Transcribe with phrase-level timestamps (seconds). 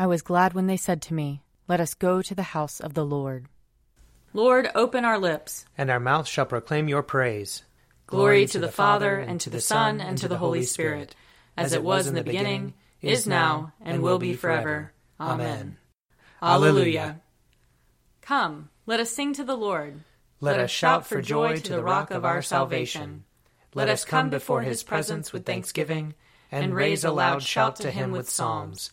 [0.00, 2.94] I was glad when they said to me, Let us go to the house of
[2.94, 3.46] the Lord.
[4.32, 7.64] Lord, open our lips, and our mouth shall proclaim your praise.
[8.06, 11.16] Glory to the Father, and to the Son, and to the Holy Spirit,
[11.56, 14.92] as it was in the beginning, is now, and will be forever.
[15.18, 15.78] Amen.
[16.40, 17.20] Alleluia.
[18.20, 20.04] Come, let us sing to the Lord.
[20.40, 23.24] Let us shout for joy to the rock of our salvation.
[23.74, 26.14] Let us come before his presence with thanksgiving,
[26.52, 28.92] and raise a loud shout to him with psalms.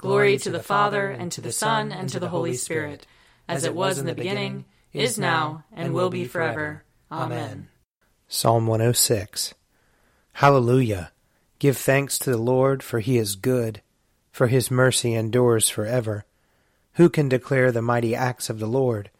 [0.00, 3.06] Glory to the Father, and to the Son, and to the Holy Spirit,
[3.46, 4.64] as it was in the beginning,
[4.94, 6.84] is now, and will be forever.
[7.12, 7.68] Amen.
[8.26, 9.52] Psalm 106
[10.32, 11.12] Hallelujah!
[11.58, 13.82] Give thanks to the Lord, for he is good,
[14.32, 16.24] for his mercy endures forever.
[16.94, 19.10] Who can declare the mighty acts of the Lord,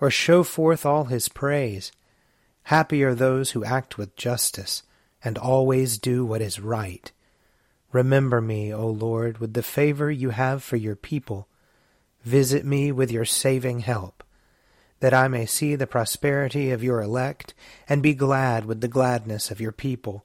[0.00, 1.92] or show forth all his praise?
[2.64, 4.82] Happy are those who act with justice,
[5.22, 7.12] and always do what is right.
[7.94, 11.48] Remember me, O Lord, with the favor you have for your people.
[12.24, 14.24] Visit me with your saving help
[15.04, 17.52] that I may see the prosperity of your elect,
[17.86, 20.24] and be glad with the gladness of your people,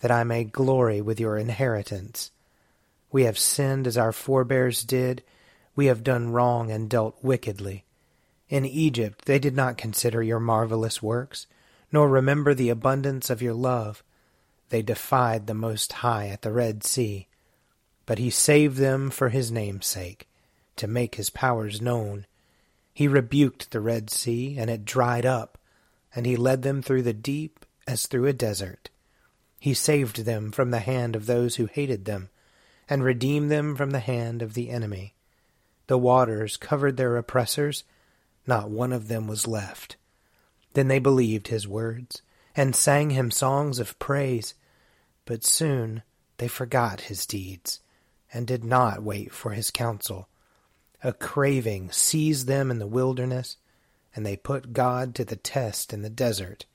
[0.00, 2.30] that I may glory with your inheritance.
[3.10, 5.22] We have sinned as our forebears did,
[5.74, 7.84] we have done wrong and dealt wickedly.
[8.50, 11.46] In Egypt they did not consider your marvelous works,
[11.90, 14.04] nor remember the abundance of your love.
[14.74, 17.28] They defied the Most High at the Red Sea.
[18.06, 20.28] But he saved them for his name's sake,
[20.74, 22.26] to make his powers known.
[22.92, 25.58] He rebuked the Red Sea, and it dried up,
[26.12, 28.90] and he led them through the deep as through a desert.
[29.60, 32.28] He saved them from the hand of those who hated them,
[32.90, 35.14] and redeemed them from the hand of the enemy.
[35.86, 37.84] The waters covered their oppressors,
[38.44, 39.94] not one of them was left.
[40.72, 42.22] Then they believed his words,
[42.56, 44.54] and sang him songs of praise.
[45.24, 46.02] But soon
[46.38, 47.80] they forgot his deeds,
[48.32, 50.28] and did not wait for his counsel.
[51.02, 53.56] A craving seized them in the wilderness,
[54.14, 56.66] and they put God to the test in the desert.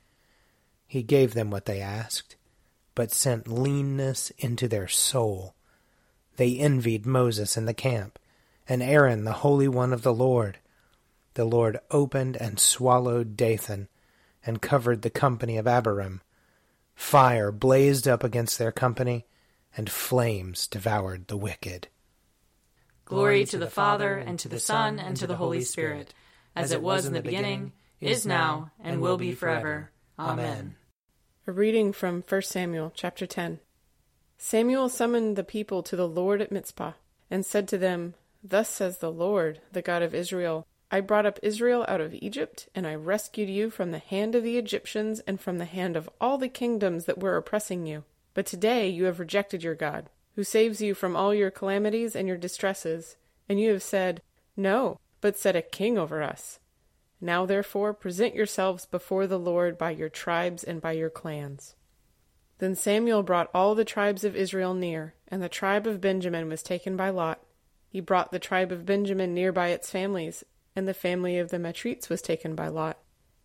[0.88, 2.36] He gave them what they asked,
[2.96, 5.56] but sent leanness into their soul.
[6.38, 8.18] They envied Moses in the camp,
[8.68, 10.60] and Aaron the Holy One of the Lord.
[11.34, 13.88] The Lord opened and swallowed Dathan,
[14.46, 16.22] and covered the company of Abiram.
[17.00, 19.26] Fire blazed up against their company,
[19.76, 21.88] and flames devoured the wicked.
[23.06, 26.14] Glory to the Father, and to the Son, and to the Holy Spirit,
[26.58, 27.72] as it was in the beginning,
[28.02, 29.92] is now, and will be forever.
[30.20, 30.76] Amen.
[31.48, 33.60] A reading from 1 Samuel chapter 10.
[34.38, 36.92] Samuel summoned the people to the Lord at Mizpah,
[37.31, 41.40] and said to them, Thus says the Lord, the God of Israel I brought up
[41.44, 45.40] Israel out of Egypt, and I rescued you from the hand of the Egyptians and
[45.40, 48.04] from the hand of all the kingdoms that were oppressing you.
[48.34, 52.26] But today you have rejected your God who saves you from all your calamities and
[52.26, 53.18] your distresses,
[53.50, 54.22] and you have said,
[54.56, 56.60] No, but set a king over us.
[57.20, 61.76] Now therefore present yourselves before the Lord by your tribes and by your clans.
[62.60, 66.64] Then Samuel brought all the tribes of Israel near, and the tribe of Benjamin was
[66.64, 67.44] taken by lot.
[67.90, 70.46] He brought the tribe of Benjamin near by its families,
[70.80, 72.98] and the family of the Matrites was taken by lot.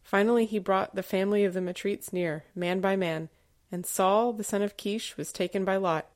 [0.05, 3.28] Finally he brought the family of the Matrites near, man by man,
[3.72, 6.06] and Saul the son of Kish was taken by lot.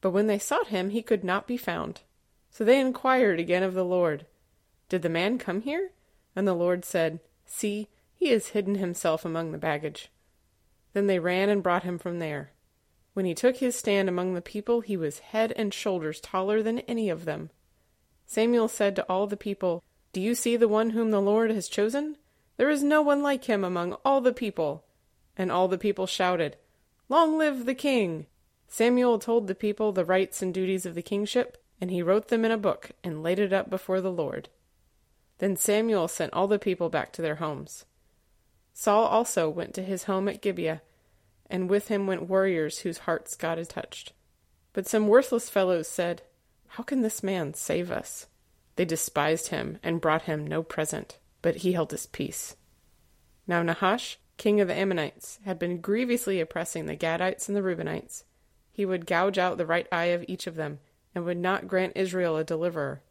[0.00, 2.00] But when they sought him, he could not be found.
[2.50, 4.26] So they inquired again of the Lord,
[4.88, 5.92] Did the man come here?
[6.34, 10.10] And the Lord said, See, he has hidden himself among the baggage.
[10.92, 12.50] Then they ran and brought him from there.
[13.12, 16.80] When he took his stand among the people, he was head and shoulders taller than
[16.80, 17.50] any of them.
[18.26, 21.68] Samuel said to all the people, Do you see the one whom the Lord has
[21.68, 22.16] chosen?
[22.56, 24.84] There is no one like him among all the people.
[25.36, 26.56] And all the people shouted,
[27.08, 28.26] Long live the king!
[28.68, 32.44] Samuel told the people the rights and duties of the kingship, and he wrote them
[32.44, 34.50] in a book and laid it up before the Lord.
[35.38, 37.84] Then Samuel sent all the people back to their homes.
[38.72, 40.82] Saul also went to his home at Gibeah,
[41.50, 44.12] and with him went warriors whose hearts God had touched.
[44.74, 46.22] But some worthless fellows said,
[46.68, 48.28] How can this man save us?
[48.76, 52.56] They despised him and brought him no present, but he held his peace.
[53.46, 58.24] Now Nahash, king of the Ammonites, had been grievously oppressing the Gadites and the Reubenites
[58.74, 60.80] he would gouge out the right eye of each of them,
[61.14, 63.02] and would not grant Israel a deliverer.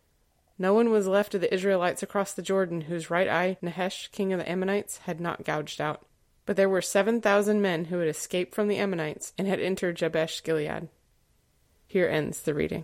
[0.60, 4.34] No one was left of the Israelites across the Jordan whose right eye Nahash, king
[4.34, 6.06] of the Ammonites, had not gouged out.
[6.46, 9.96] But there were seven thousand men who had escaped from the Ammonites and had entered
[9.96, 10.90] Jabesh Gilead.
[11.88, 12.84] Here ends the reading.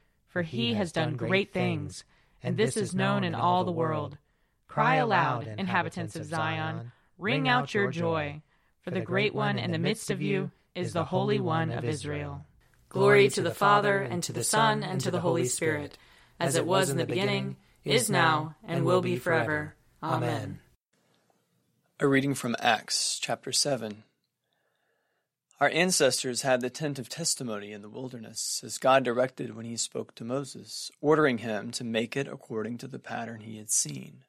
[0.31, 2.05] for he has done great things,
[2.41, 4.17] and this is known in all the world.
[4.67, 8.41] Cry aloud, inhabitants of Zion, ring out your joy,
[8.81, 12.45] for the great one in the midst of you is the Holy One of Israel.
[12.87, 15.97] Glory to the Father, and to the Son, and to the Holy Spirit,
[16.39, 19.75] as it was in the beginning, is now, and will be forever.
[20.01, 20.61] Amen.
[21.99, 24.03] A reading from Acts chapter 7.
[25.61, 29.77] Our ancestors had the tent of testimony in the wilderness, as God directed when he
[29.77, 34.23] spoke to Moses, ordering him to make it according to the pattern he had seen.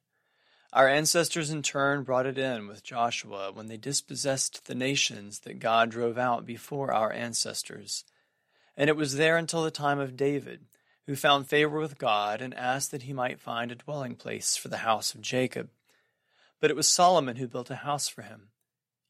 [0.75, 5.59] Our ancestors in turn brought it in with Joshua when they dispossessed the nations that
[5.59, 8.05] God drove out before our ancestors.
[8.77, 10.67] And it was there until the time of David,
[11.07, 14.69] who found favor with God and asked that he might find a dwelling place for
[14.69, 15.71] the house of Jacob.
[16.61, 18.49] But it was Solomon who built a house for him.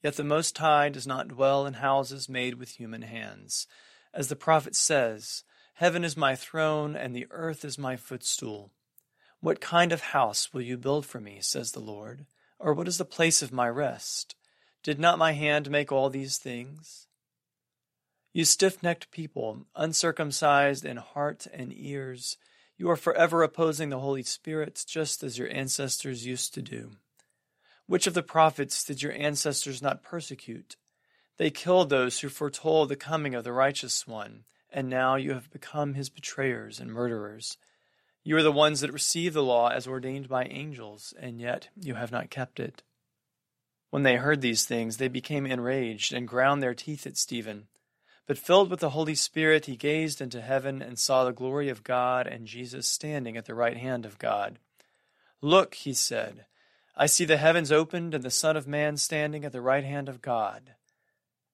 [0.02, 3.66] Yet the Most High does not dwell in houses made with human hands.
[4.12, 5.44] As the prophet says,
[5.74, 8.72] Heaven is my throne, and the earth is my footstool.
[9.40, 12.26] What kind of house will you build for me, says the Lord?
[12.58, 14.36] Or what is the place of my rest?
[14.82, 17.06] Did not my hand make all these things?
[18.32, 22.36] You stiff necked people, uncircumcised in heart and ears,
[22.82, 26.96] you are forever opposing the Holy Spirit, just as your ancestors used to do.
[27.92, 30.76] Which of the prophets did your ancestors not persecute?
[31.36, 35.50] They killed those who foretold the coming of the righteous one, and now you have
[35.50, 37.58] become his betrayers and murderers.
[38.24, 41.96] You are the ones that received the law as ordained by angels, and yet you
[41.96, 42.82] have not kept it.
[43.90, 47.66] When they heard these things, they became enraged and ground their teeth at Stephen.
[48.26, 51.84] But filled with the Holy Spirit, he gazed into heaven and saw the glory of
[51.84, 54.58] God and Jesus standing at the right hand of God.
[55.42, 56.46] Look, he said,
[56.94, 60.10] I see the heavens opened and the Son of Man standing at the right hand
[60.10, 60.74] of God.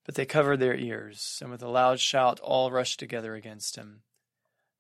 [0.04, 4.02] But they covered their ears, and with a loud shout all rushed together against him.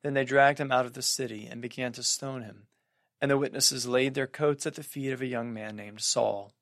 [0.02, 2.66] Then they dragged him out of the city and began to stone him.
[3.20, 6.52] And the witnesses laid their coats at the feet of a young man named Saul.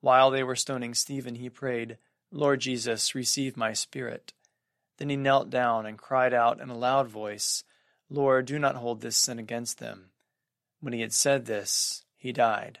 [0.00, 1.98] While they were stoning Stephen, he prayed,
[2.30, 4.32] Lord Jesus, receive my spirit.
[4.96, 7.64] Then he knelt down and cried out in a loud voice,
[8.08, 10.10] Lord, do not hold this sin against them.
[10.80, 12.80] When he had said this, he died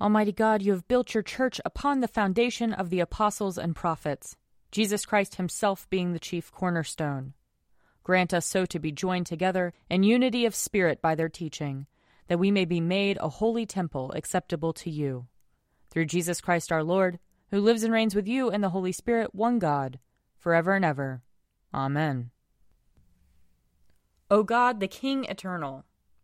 [0.00, 4.36] Almighty God, you have built your church upon the foundation of the apostles and prophets,
[4.70, 7.32] Jesus Christ himself being the chief cornerstone.
[8.02, 11.86] Grant us so to be joined together in unity of spirit by their teaching,
[12.28, 15.28] that we may be made a holy temple acceptable to you.
[15.90, 17.18] Through Jesus Christ our Lord,
[17.50, 19.98] who lives and reigns with you and the Holy Spirit, one God,
[20.36, 21.22] forever and ever.
[21.72, 22.32] Amen.
[24.30, 25.85] O God, the King eternal,